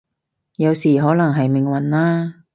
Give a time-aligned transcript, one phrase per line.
[0.55, 2.37] 有時可能係命運啦